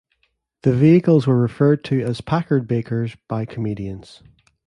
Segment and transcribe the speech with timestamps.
[0.63, 4.23] The vehicles were referred to as "Packardbakers" by comedians.